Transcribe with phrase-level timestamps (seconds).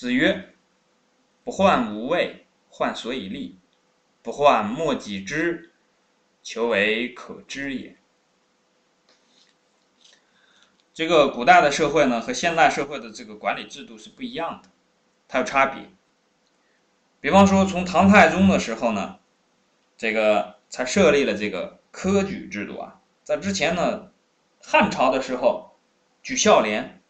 [0.00, 0.54] 子曰
[1.44, 3.58] ：“不患无位，患所以立；
[4.22, 5.74] 不患莫己知，
[6.42, 7.98] 求为可知也。”
[10.94, 14.70] 这个古代的社会呢，和现代社会的这个管理制度是不一样的，
[15.28, 15.90] 它有差别。
[17.20, 19.18] 比方说，从唐太宗的时候呢，
[19.98, 23.02] 这个才设立了这个科举制度啊。
[23.22, 24.10] 在之前呢，
[24.62, 25.78] 汉朝的时候
[26.22, 27.02] 举孝廉，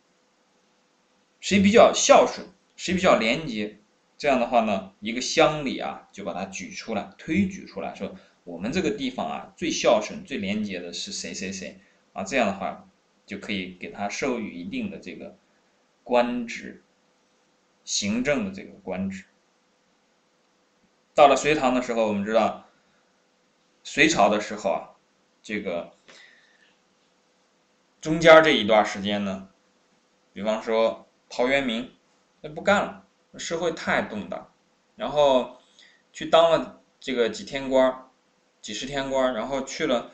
[1.38, 2.48] 谁比较孝顺，
[2.80, 3.78] 谁比较廉洁，
[4.16, 11.78] 这样的话呢，一个乡里啊就把它举出来，推举出来说，我们这个地方啊最孝顺、最廉洁的是谁谁谁
[12.14, 12.24] 啊？
[12.24, 12.88] 这样的话
[13.26, 15.36] 就可以给他授予一定的这个
[16.02, 16.82] 官职，
[17.84, 19.26] 行政的这个官职。
[21.14, 22.66] 到了隋唐的时候，我们知道，
[23.84, 24.96] 隋朝的时候啊，
[25.42, 25.92] 这个
[28.00, 29.50] 中间这一段时间呢，
[30.32, 31.92] 比方说陶渊明，
[32.40, 33.06] 那不干了，
[33.38, 34.52] 社会太动荡，
[34.96, 35.60] 然后
[36.12, 38.10] 去当了这个几天官儿
[38.60, 40.10] 几十天官儿然后去了，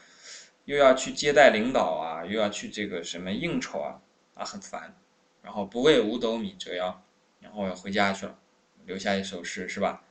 [0.65, 4.01] 又要去接待领导啊，又要去这个什么应酬啊，
[4.35, 4.97] 啊很烦，
[5.43, 7.03] 然后不为五斗米折腰，
[7.41, 8.37] 然后要回家去了，
[8.85, 10.03] 留下一首诗是吧？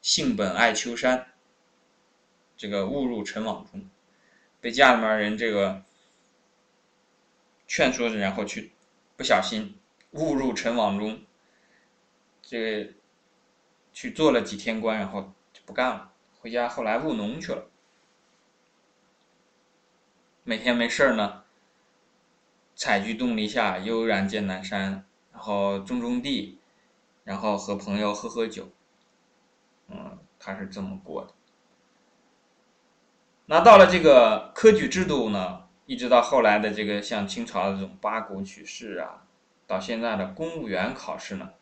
[0.00, 1.28] 性本爱丘山，
[2.56, 3.88] 这个误入尘网中，
[4.60, 5.82] 被家里面人这个
[7.66, 8.72] 劝说着，然后去
[9.16, 9.78] 不小心
[10.10, 11.22] 误入尘网中，
[12.52, 12.92] 这个
[13.94, 17.64] 去做了几天官，然后就不干了，回家后来务农去了，
[20.44, 21.44] 每天没事儿呢，
[22.74, 26.58] 采菊东篱下，悠然见南山，然后种种地，
[27.24, 28.68] 然后和朋友喝喝酒。
[29.88, 31.32] 嗯，他是这么过的。
[33.46, 39.24] 那到了这个科举制度呢，一直到后来的这个像清朝的这种八股取士啊，
[39.66, 41.54] 到现在的公务员考试呢，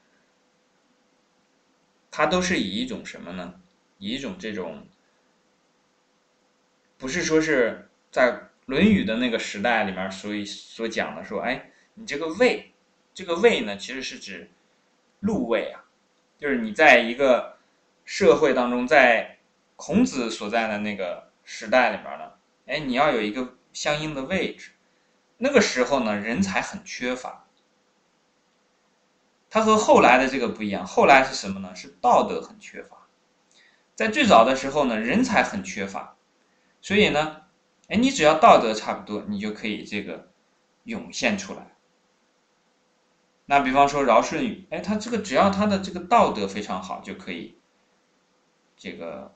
[2.10, 3.60] 它都是以一种什么呢？
[3.98, 4.86] 以一种这种，
[6.98, 8.32] 不是说是在
[8.66, 12.72] 《论语》的那个时代里面所以所讲的说，哎，你这个位，
[13.14, 14.50] 这个位呢，其实是指
[15.20, 15.84] 禄位啊，
[16.38, 17.58] 就是你在一个。
[18.06, 19.38] 社会当中，在
[19.76, 22.32] 孔子所在的那个时代里边呢，
[22.66, 24.72] 哎，你要有一个相应的位置。
[25.36, 27.46] 那个时候呢，人才很缺乏。
[29.50, 31.74] 他和后来的这个不一样，后来是什么呢？
[31.74, 32.96] 是道德很缺乏。
[33.96, 36.16] 在最早的时候呢，人才很缺乏，
[36.80, 37.42] 所以呢，
[37.88, 40.30] 哎，你只要道德差不多，你就可以这个
[40.84, 41.66] 涌现出来。
[43.44, 47.56] 那比方说尧舜禹，哎，他这个只要他的这个道德非常好，就可以。
[48.76, 49.34] 这个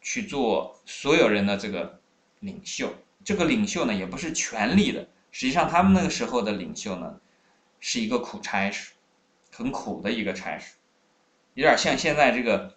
[0.00, 2.00] 去做所有人的这个
[2.40, 2.92] 领袖，
[3.22, 7.20] 这个领袖呢也不是权力的，实际上他们那个时候的领袖呢
[7.78, 8.93] 是一个苦差事，
[9.54, 10.74] 很苦的一个差事，
[11.54, 12.74] 有点像现在这个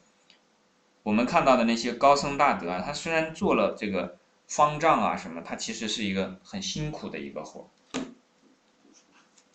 [1.04, 4.18] 我们看到的那些高僧大德啊，他虽然做了这个
[4.48, 7.70] 方丈啊什么，他其实是一个很辛苦的一个活。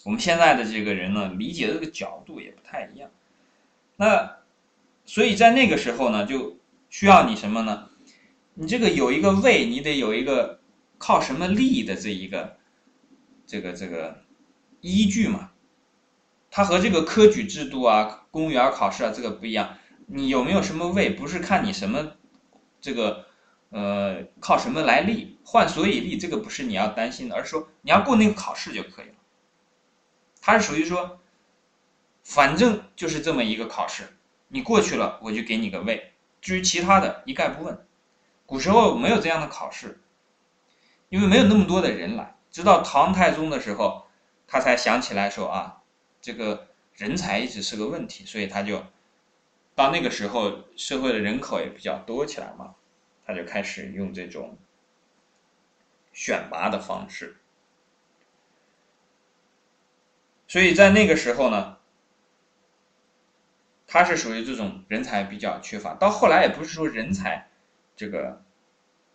[0.05, 3.11] 我们现在的这个人呢，理解的这个角度也不太一样，
[3.97, 4.37] 那。
[5.05, 6.57] 所以在那个时候呢，就
[6.89, 7.91] 需要你什么呢？
[8.55, 10.61] 你这个有一个位，你得有一个
[10.97, 12.57] 靠什么立的这一个
[13.45, 14.23] 这个这个
[14.81, 15.51] 依据嘛。
[16.55, 19.79] 它和这个科举制度啊、公务员考试啊这个不一样。
[20.07, 22.13] 你有没有什么位，不是看你什么
[22.79, 23.25] 这个
[23.71, 29.15] 呃靠什么来立，换所以立，这个不是你要担心的，而是说你要过那个考试就可以了。
[30.43, 31.21] 它是属于说，
[32.23, 34.19] 反正就是这么一个考试。
[34.49, 36.13] 你过去了，我就给你个位。
[36.43, 37.87] 至于其他的，一概不问。
[38.45, 40.03] 古时候没有这样的考试，
[41.09, 42.37] 因为没有那么多的人来。
[42.51, 44.05] 直到唐太宗的时候，
[44.47, 45.82] 他才想起来说啊，
[46.23, 48.83] 这个人才一直是个问题，所以他就
[49.75, 52.75] 到那个时候，社会的人口也比较多起来嘛，
[53.27, 54.57] 他就开始用这种
[56.15, 57.37] 选拔的方式。
[60.49, 61.77] 所以在那个时候呢。
[63.85, 67.51] 他是属于这种人才比较缺乏，到后来也不是说人才，
[67.95, 68.43] 这个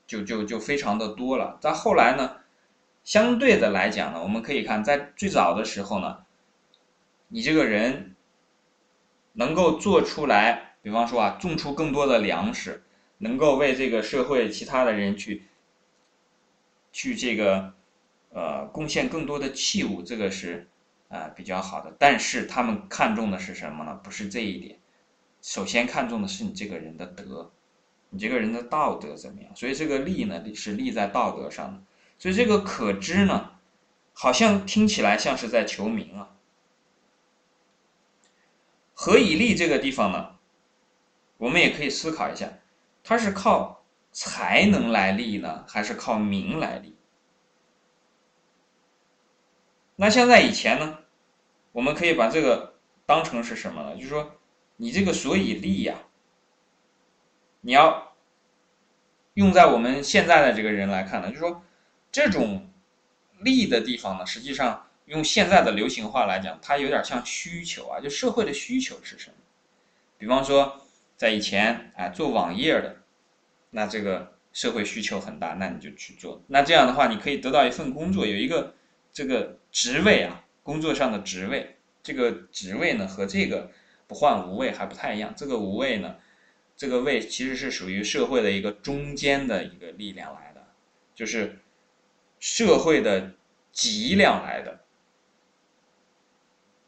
[0.06, 1.57] 就就就非常的多了。
[1.60, 2.42] 在后来呢，
[3.03, 6.26] 相对的来讲呢，我们可以看在最早的时候呢，
[7.27, 8.15] 你这个人
[9.33, 12.83] 能够做出来，比方说啊，种出更多的粮食，
[13.18, 15.44] 能够为这个社会其他的人去
[16.91, 17.74] 去这个
[18.31, 20.68] 呃贡献更多的器物，这个是。
[21.09, 23.97] 啊，比较好的，但是他们看重的是什么呢？
[24.03, 24.77] 不是这一点，
[25.41, 27.50] 首先看重的是你这个人的德，
[28.09, 29.56] 你这个人的道德怎么样？
[29.56, 31.81] 所以这个利呢，是利在道德上的。
[32.19, 33.51] 所以这个可知呢，
[34.12, 36.35] 好像听起来像是在求名啊。
[38.99, 40.39] 何以立这个地方呢，
[41.38, 42.51] 我们也可以思考一下，
[43.03, 46.97] 它是靠才能来立呢，还是靠名来立？
[49.97, 50.97] 那像在以前呢，
[51.73, 53.95] 我们可以把这个当成是什么呢？
[53.95, 54.31] 就是说，
[54.77, 56.00] 你这个所以立呀，
[57.61, 58.15] 你要
[59.35, 61.63] 用在我们现在的这个人来看呢，就是说，
[62.11, 62.67] 这种
[63.41, 69.36] 立的地方呢，实际上用现在的流行话来讲，它有点像需求啊，就社会的需求是什么？
[70.18, 70.80] 比方说，
[71.18, 72.95] 在以前，哎，做网页的，
[73.71, 76.42] 那这个社会需求很大，那你就去做。
[76.48, 78.74] 那这样的话，你可以得到一份工作，有一个
[79.12, 79.57] 这个。
[79.69, 83.69] 职位啊，工作上的职位，这个职位呢和这个
[84.07, 85.31] 不患无位还不太一样。
[85.38, 86.15] 这个无位呢，
[86.75, 90.65] 这个位其实是属于社会的一个中间的一个力量来的，
[91.13, 91.60] 就是
[92.39, 93.33] 社会的
[93.71, 94.80] 脊梁来的。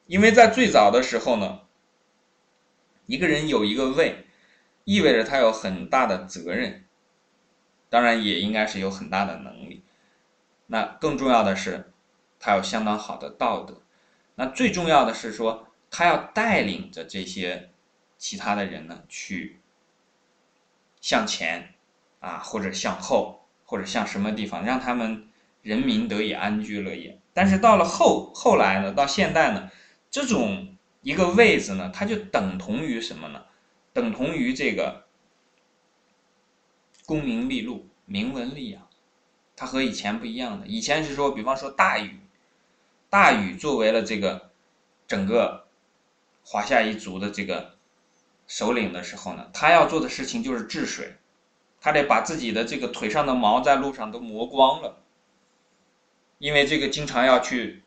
[0.09, 1.61] 因为在最早的时候呢，
[3.05, 4.25] 一个人有一个位，
[4.83, 6.83] 意味着他有很大的责任，
[7.89, 9.83] 当然也应该是有很大的能力。
[10.65, 11.93] 那更重要的是。
[12.41, 13.81] 他有相当好的道德，
[14.35, 17.69] 那最重要的是说，他要带领着这些
[18.17, 19.59] 其他的人呢，去
[21.01, 21.73] 向前
[22.21, 25.27] 啊，或者向后，或者向什么地方，让他们
[25.61, 27.19] 人民得以安居乐业。
[27.33, 29.69] 但是到了后后来呢，到现代呢，
[30.11, 33.45] 这种一个位子呢，它就等同于什么呢？
[33.93, 35.05] 等同于这个
[37.05, 38.87] 功名利禄、名闻利养，
[39.55, 40.67] 它和以前不一样的。
[40.67, 42.19] 以前是说，比方说大禹。
[43.11, 44.51] 大禹作为了这个
[45.07, 45.65] 整个
[46.43, 47.75] 华夏一族的这个
[48.45, 51.15] 首领的时候呢，他要做的事情就是治水，
[51.81, 55.01] 他得把自己的这个腿上的毛在路上都磨光了，
[56.37, 57.81] 因为这个经常要去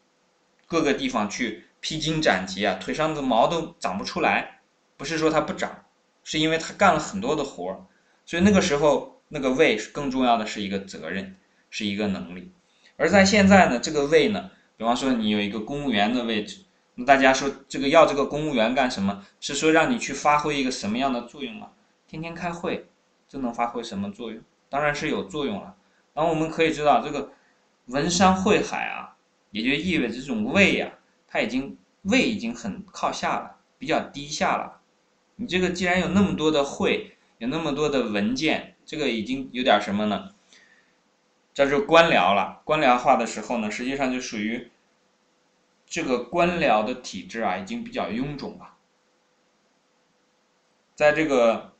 [0.66, 4.60] 各个地方去披荆斩棘啊，腿上的毛都长不出来，
[4.96, 5.84] 不是说它不长，
[6.24, 7.84] 是因为它干了很多的活儿，
[8.24, 11.36] 所以那个时候那个位更重要的是一个责任，
[11.68, 12.50] 是一个能力，
[12.96, 14.50] 而在现在呢，这个位呢。
[14.78, 16.64] 比方说，你有一个公务员的位置，
[16.96, 19.24] 那大家说这个要这个公务员干什么？
[19.38, 21.68] 是说让你去发挥一个什么样的作用吗？
[22.08, 22.88] 天天开会，
[23.28, 24.42] 这能发挥什么作用？
[24.68, 25.76] 当然是有作用了。
[26.14, 27.30] 然后我们可以知道，这个
[27.86, 29.14] 文山会海啊，
[29.52, 30.90] 也就意味着这种位呀，
[31.32, 34.82] 它已经位已经很靠下了，比较低下了。
[35.36, 40.34] 你这个既然有那么多的会，有那么多的文件，这个已经有点什么呢？
[41.54, 42.60] 这就官僚了。
[42.64, 44.70] 官僚化的时候呢，实际上就属于。
[45.86, 48.76] 这个官僚的体制啊，已经比较臃肿了。
[50.94, 51.74] 在这个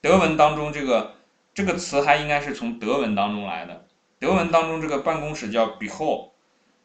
[0.00, 1.14] 德文当中，这个
[1.54, 3.86] 这个词还应该是从德文当中来的。
[4.18, 6.31] 德文当中这个办公室叫 b e h o l d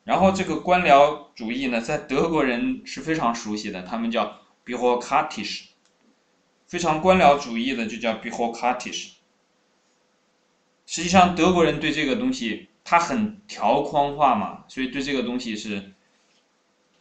[0.07, 5.69] 然后这个官僚主义呢，在德国人是非常熟悉的，他们叫 b e h o k a t i s h
[6.65, 9.15] 非常官僚主义的就叫 b e h o k a t i s h
[10.85, 15.93] 实际上，德国人对这个东西，他很条框化嘛，所以对这个东西是。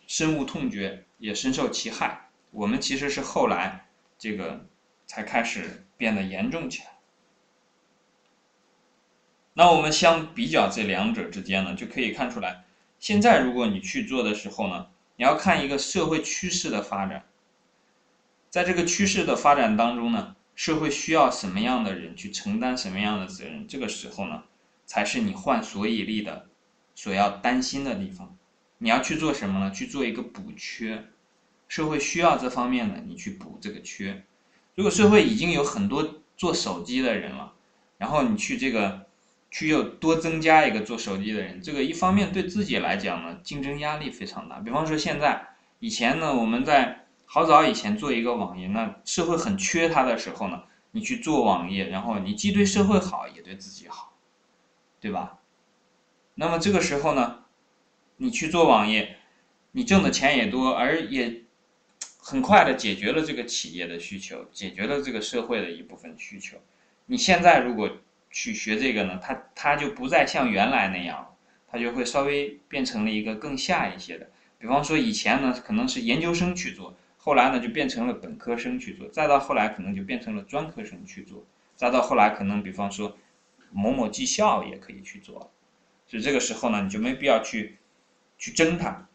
[0.08, 2.28] 深恶痛绝，也深受其害。
[2.52, 4.64] 我们其实是后来这个
[5.04, 6.90] 才开始变得严重起来。
[9.52, 12.65] 那我们相比较这两者之间呢，就可以看出来，
[12.98, 17.24] 现在如果你去做的时候呢，你要看一个社会趋势的发展，
[18.50, 24.42] 在这个趋势的发展当中呢，社会需要什么样的人去承担什么样的责任，这个时候呢，
[24.86, 26.46] 才是你换所以力的
[26.94, 28.36] 所要担心的地方。
[28.78, 29.70] 你要去做什么呢？
[29.70, 31.04] 去做一个补缺，
[31.66, 34.24] 社会需要这方面的，你去补这个缺。
[34.74, 37.54] 如果社会已经有很多做手机的人了，
[37.96, 39.05] 然后你去这个，
[39.56, 44.58] 需要多增加一个做手机的人，这个一方面对自己来讲呢，竞争压力非常大。
[44.58, 45.48] 比方说现在，
[45.78, 54.12] 以前呢，我们在好早以前做一个网页，那社会很缺它的时候呢，你去做网页，然后你既对社会好，也对自己好，
[55.00, 55.38] 对吧？
[56.34, 57.44] 那么这个时候呢？
[58.18, 59.16] 你去做网页，
[59.72, 61.44] 你挣的钱也多，而也
[62.18, 66.58] 很快的解决了这个企业的需求，解决了这个社会的一部分需求。
[67.06, 67.90] 你现在如果
[68.38, 71.34] 去学这个呢，它它就不再像原来那样，
[71.66, 74.28] 它就会稍微变成了一个更下一些的。
[74.58, 81.42] 比方说以前呢，可能是研究生去做，后来呢就变成了本科生去做，再到后来可能就变成了专科生去做，
[81.76, 83.16] 再到后来可能比方说
[83.70, 85.50] 某某技校也可以去做。
[86.06, 87.78] 所以这个时候呢，你就没必要去。
[88.38, 89.08] 去争它，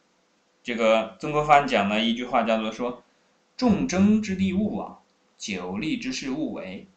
[0.63, 3.03] 这个曾国藩讲的一句话叫做说
[3.55, 4.99] ：“众争之地勿往，
[5.37, 6.87] 久立之事勿为。”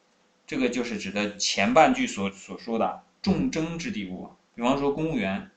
[0.55, 4.37] 这个就是指的前半句所所说的“众争之地勿往”。
[4.55, 5.51] 比方说公务员，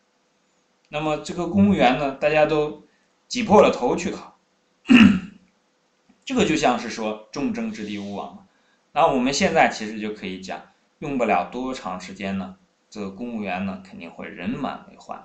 [0.89, 2.83] 那么这个公务员呢，大家都
[3.27, 4.39] 挤破了头去考，
[6.25, 8.47] 这个就像是说众争之地勿往。
[8.91, 10.59] 那我们现在其实就可以讲，
[10.97, 12.55] 用不了多长时间呢，
[12.89, 15.23] 这个公务员呢肯定会人满为患。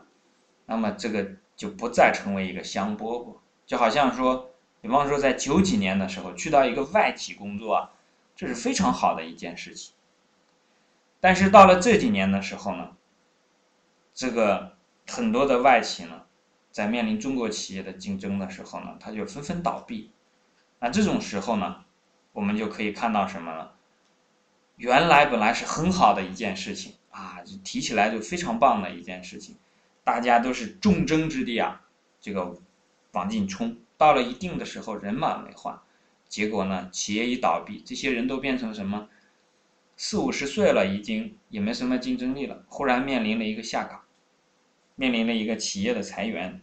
[0.67, 1.27] 那么这个
[1.57, 4.51] 就不再成为一个香饽饽，就好像说，
[4.83, 7.91] 比方说在九几年的时候去到一个外企工作啊，
[8.43, 9.95] 这是非常好的一件事情。
[11.21, 12.97] 但是到了这几年的时候呢，
[14.13, 16.23] 这个很多的外企呢，
[16.73, 20.11] 在面临中国企业的竞争的时候呢，它就纷纷倒闭。
[20.81, 21.85] 那这种时候呢，
[22.33, 23.71] 我们就可以看到什么呢？
[24.75, 29.55] 原来本来是很好的一件事情啊，就提起来就非常棒的一件事情，
[30.03, 31.83] 大家都是众争之地啊，
[32.21, 32.57] 这个
[33.13, 35.79] 往进冲，到了一定的时候人满为患，
[36.33, 39.07] 结果呢，企业一倒闭，这些人都变成什么？
[39.99, 44.01] 四五十岁了，已经也没什么竞争力了，忽然面临了一个下岗，
[44.95, 46.63] 面临了一个企业的裁员，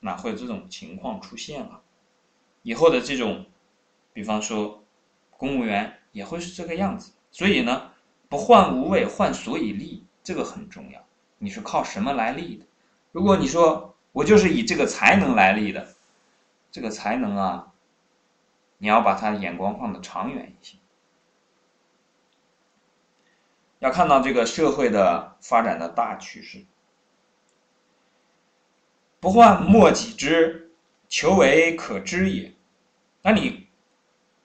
[0.00, 1.82] 哪会有这种情况出现啊？
[2.62, 3.44] 以后的这种，
[4.14, 4.82] 比方说
[5.28, 7.12] 公务员也会是这个样子。
[7.30, 7.90] 所以呢，
[8.26, 11.06] 不患无位，患所以立，这个很重要。
[11.36, 12.64] 你是靠什么来立的？
[13.12, 15.94] 如果你说我就是以这个才能来立的，
[16.72, 17.69] 这个才能啊，
[18.80, 20.78] 你要把它眼光放的长远一些。
[23.78, 26.66] 要看到这个社会的发展的大趋势，
[29.20, 30.72] 不患莫己知，
[31.08, 32.54] 求为可知也。
[33.22, 33.68] 那你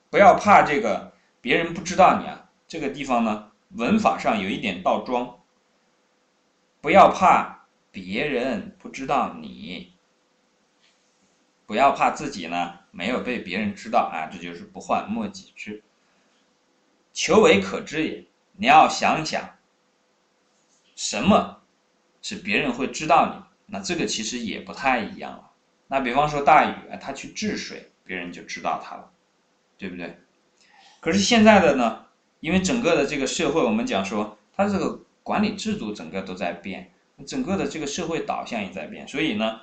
[0.09, 2.49] 不要怕这个别人不知道你啊。
[2.67, 5.39] 这个地方呢，文法上有一点倒装。
[6.81, 9.93] 不要怕别人不知道你，
[11.65, 15.83] 不要怕自己呢没有被别人知道啊，这就是不患莫己知，
[17.11, 18.23] 求为可知也。
[18.53, 19.57] 你要想想，
[20.95, 21.61] 什么
[22.21, 23.43] 是别人会知道你？
[23.65, 25.51] 那这个其实也不太一样了。
[25.87, 29.11] 那比方说大禹啊，他去治水，别人就知道他了，
[29.77, 30.17] 对不对？
[31.01, 32.05] 可是现在的呢，
[32.39, 36.89] 因为整个的这个社会，我们讲说，它这个管理制度整个都在变，
[37.27, 39.59] 整个的这个社会导向也在变，所以呢，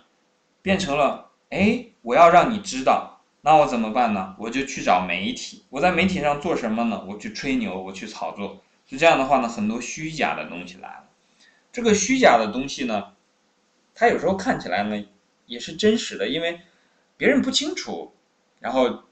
[0.61, 3.12] 变成了，哎，我要让你知道。
[3.45, 4.37] 那我怎么办呢？
[4.39, 7.05] 我就去找媒体，我在媒体上做什么呢？
[7.09, 8.63] 我去吹牛，我去炒作。
[8.87, 11.05] 就这样的话呢，很多虚假的东西来了。
[11.73, 13.03] 这个虚假的东西呢，
[13.97, 15.05] 它有时候看起来呢
[15.47, 16.61] 也是真实的，因为
[17.17, 18.15] 别人不清楚，
[18.61, 19.03] 然后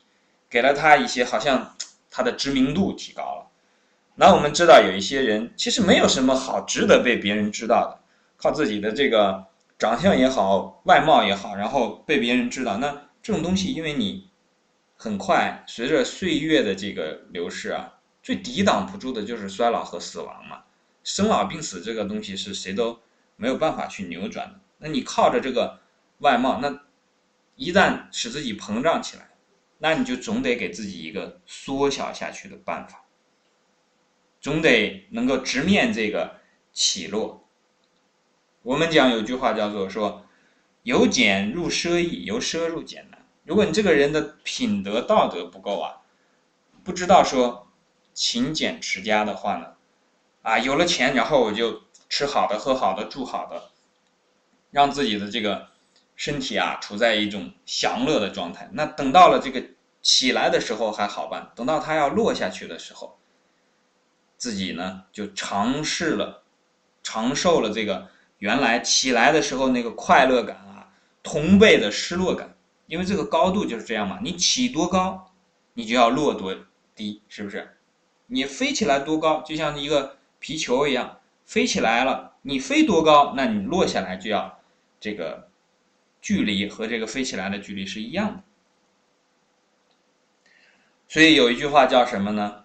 [0.48, 1.74] 给了他一些，好像
[2.08, 3.50] 他的知名度提高了。
[4.14, 7.98] 那我们知道有一些人其实没有什么好值得被别人知道的，
[8.36, 9.46] 靠自己的这个
[9.76, 12.76] 长相也好，外貌也好，然后被别人知道。
[12.76, 14.30] 那这种东西，因为你
[14.96, 17.94] 很快随着岁月的这个流逝啊。
[18.22, 20.62] 最抵挡不住的就是衰老和死亡嘛，
[21.02, 23.00] 生老病死这个东西是谁都
[23.36, 24.60] 没有办法去扭转的。
[24.76, 25.80] 那你靠着这个
[26.18, 26.82] 外貌，那
[27.56, 29.30] 一旦使自己膨胀起来，
[29.78, 33.06] 那你就总得给自己一个缩小下去的办法，
[34.38, 36.36] 总得能够直面这个
[36.74, 37.48] 起落。
[38.60, 40.26] 我们讲有句话叫做说，
[40.82, 43.26] 由俭入奢易，由奢入俭难。
[43.44, 46.02] 如果你这个人的品德道德不够啊，
[46.84, 47.66] 不知道说。
[48.12, 49.74] 勤俭持家的话呢，
[50.42, 53.70] 啊，有了钱，然后我就吃好的、喝好的、住好的，
[54.72, 55.68] 让自己的这个
[56.16, 58.68] 身体啊处在一种享乐的状态。
[58.72, 59.64] 那等到了这个
[60.02, 63.16] 起来的时候还好办，等到它要落下去的时候，
[64.36, 66.42] 自己呢就尝试了、
[67.04, 68.08] 尝受了这个
[68.40, 70.86] 原来起来的时候那个快乐感啊，
[71.22, 72.54] 同辈的失落感。
[72.86, 75.32] 因为这个高度就是这样嘛，你起多高，
[75.74, 76.52] 你就要落多
[76.96, 77.76] 低，是不是？
[78.26, 84.58] 你飞起来多高，就像一个皮球一样，飞起来了，你飞多高，那你落下来就要
[84.98, 85.48] 这个
[86.20, 88.42] 距离和这个飞起来的距离是一样的。
[91.06, 92.64] 所以有一句话叫什么呢？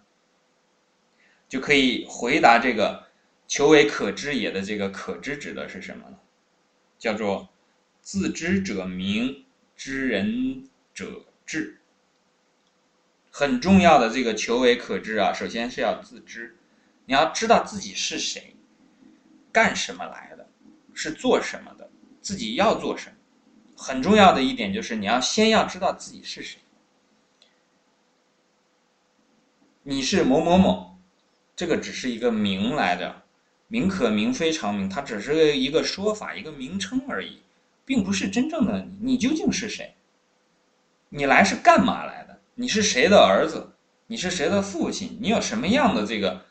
[1.48, 3.05] 就可以回答这个
[3.48, 6.18] “求为可知也”的这个“可知”指的是什么呢？
[6.98, 7.50] 叫做
[8.02, 11.80] “自知者明，知人者智”。
[13.30, 16.56] 很重要的这个求为可知啊，首先是要自知，
[17.06, 18.56] 你要知道自己是谁，
[19.52, 20.48] 干什么来的，
[20.94, 21.90] 是做什么的，
[22.22, 23.16] 自己要做什么。
[23.76, 26.60] 很重要的一点就是你要先要知道自己是谁。
[29.84, 30.98] 你是某某某，
[31.58, 33.24] 这个只是一个名来的，
[33.68, 37.42] 名可名非常名，它只是一个说法，一个名称而已，
[37.84, 39.18] 并不是真正的你。
[39.18, 39.96] 究竟是谁？
[41.10, 42.40] 你来是干嘛来的？
[42.56, 43.72] 你是谁的儿子？
[44.08, 45.18] 你是谁的父亲？
[45.20, 46.46] 你有什么样的这个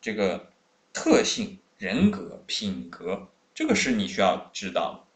[0.00, 0.50] 这个
[0.92, 3.28] 特性、人格、品格？
[3.54, 5.06] 这个是你需要知道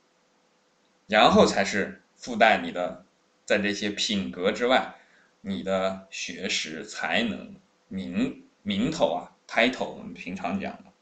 [1.08, 3.06] 的，然后才是附带你的，
[3.46, 4.96] 在这些品格之外，
[5.40, 7.54] 你的学识、才能、
[7.88, 10.92] 名名头啊，title，我们平常讲的。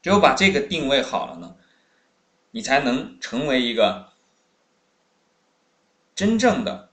[0.00, 1.56] 只有把这个定位好了呢，
[2.52, 4.12] 你才能成为一个
[6.14, 6.90] 真正的，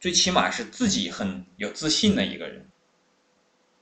[0.00, 2.68] 最起码是自己很有自信的一个人。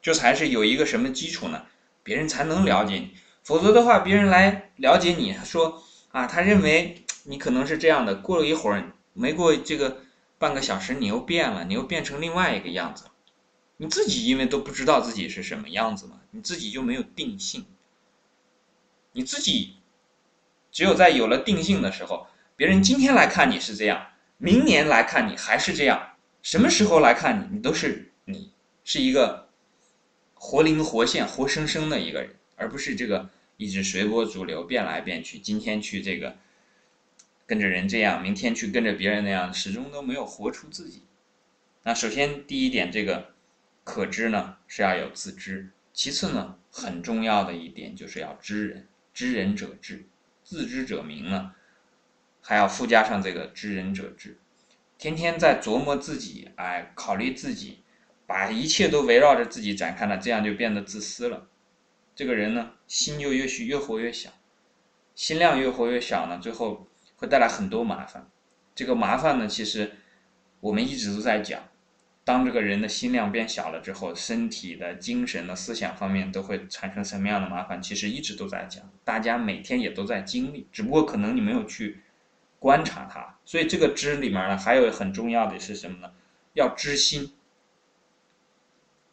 [0.03, 1.67] 这才是有一个什么基础呢？
[2.03, 3.17] 别人才能了解你。
[3.43, 8.15] 否则的话，别人来了解你说啊，他认为你可能是这样的。
[8.17, 10.03] 过了一会儿，没过这个
[10.39, 13.05] 半个小时，你又变了，你又变成另外一个样子。
[13.77, 17.65] 你自己因为都不知道自己是什么样子嘛，你自己就没有定性。
[19.13, 19.75] 你自己
[20.73, 22.27] 只有在有了定性的时候，
[22.57, 28.53] 别人今天来看你是这样，明年来看你还是这样，什么时候来看你，你都是你，
[28.85, 29.49] 是一个
[30.35, 35.39] 活灵活现、活生生的一个人，而不是这个一直随波逐流、变来变去。
[35.39, 36.37] 今天去这个
[37.47, 41.03] 跟着人这样，明天去跟着别人那样，始终都没有活出自己。
[41.83, 43.34] 那首先第一点，这个
[43.85, 48.89] 可知呢是要有自知；其次呢，很重要的一点就是要知人。
[49.13, 50.09] 知人者智，
[50.43, 51.55] 自知者明呢，
[52.41, 54.39] 还要附加上这个知人者智，
[54.99, 57.85] 天天在琢磨自己，哎，考虑自己，
[58.27, 61.47] 把一切都围绕着自己展开了，这样就变得自私了。
[62.17, 64.31] 这个人呢，心就越虚越活越小，
[65.15, 68.29] 心量越活越小呢，最后会带来很多麻烦。
[68.75, 69.93] 这个麻烦呢，其实
[70.59, 71.63] 我们一直都在讲。
[72.25, 77.83] 当这个人的心量变小了之后，身体的、精神的、思想方面都会产生什么样的麻烦？
[77.83, 82.01] 其实一直都在讲，大家每天也都在经历，只不过可能你没有去
[82.59, 83.37] 观察它。
[83.45, 86.11] 所以这个知里面呢，还有很重要的是什么呢？
[86.55, 87.35] 要知心。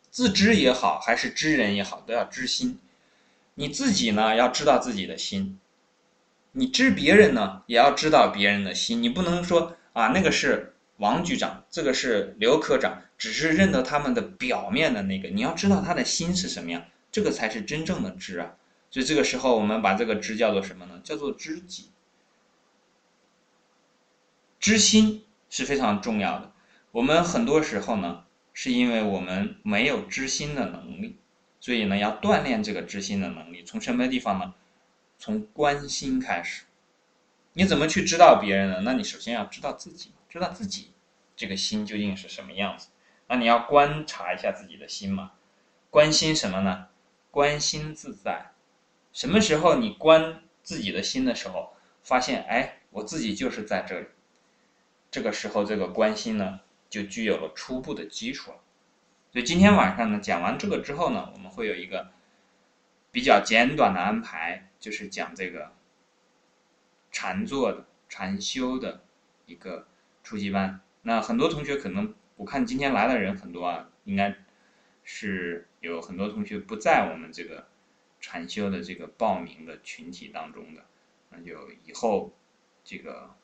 [0.10, 2.80] 自知也好，还是知人也好，都要知心。
[3.56, 5.58] 你自己呢，要知道自己的心；
[6.54, 9.04] 你知别人呢，也要知道别人的心。
[9.04, 10.71] 你不能说啊，那个是。
[11.02, 18.56] 王局长，这个是刘科长，只是认得他们的表面的那个，你要知道他的心是什么样，这个才是真正的知啊。
[18.92, 21.02] 所以这个时候，我们把这个知叫做什么呢？
[21.04, 21.90] 叫做知己。
[24.60, 26.54] 知心是非常重要的。
[26.92, 31.18] 我们很多时候呢，是因为我们没有知心的能力，
[31.60, 33.64] 所以呢，要锻炼这个知心的能力。
[33.64, 34.54] 从什么地方呢？
[35.18, 36.66] 从关心开始。
[37.54, 38.82] 你怎么去知道别人呢？
[38.82, 40.12] 那你首先要知道自己。
[40.30, 40.91] 知道自己
[41.42, 42.90] 这个心究竟是什么样子，
[43.26, 45.32] 那你要观察一下自己的心嘛？
[45.90, 46.90] 关心什么呢？
[47.32, 48.52] 关心自在。
[49.12, 51.74] 什么时候你观自己的心的时候，
[52.04, 54.06] 发现哎，我自己就是在这里。
[55.10, 56.60] 这个时候，这个关心呢，
[56.92, 58.58] 就具有了初步的基础了。
[59.34, 62.12] 所以今天晚上呢，讲完这个之后呢，我们会有一个
[63.12, 65.74] 比较简短的安排，就是讲这个
[67.12, 69.04] 禅坐的、禅修的
[69.48, 69.88] 一个。
[70.24, 74.36] 初级班，那很多同学可能我看今天来的人很多啊，应该
[75.04, 77.68] 是有很多同学不在我们这个
[78.20, 80.86] 禅修的这个报名的群体当中的，
[81.30, 82.32] 那就以后
[82.84, 83.36] 这个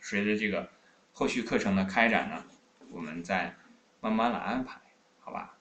[0.00, 0.68] 随着这个
[1.12, 2.44] 后续课程的开展呢，
[2.90, 3.54] 我们再
[4.00, 4.80] 慢慢来安排，
[5.20, 5.56] 好吧？